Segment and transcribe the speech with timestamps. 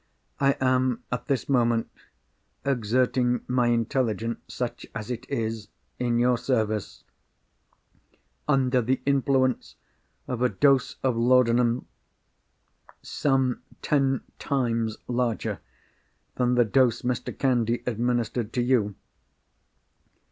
[0.39, 1.87] I am, at this moment,
[2.65, 5.67] exerting my intelligence (such as it is)
[5.99, 7.03] in your service,
[8.47, 9.75] under the influence
[10.27, 11.85] of a dose of laudanum,
[13.03, 15.59] some ten times larger
[16.33, 17.31] than the dose Mr.
[17.37, 18.95] Candy administered to you.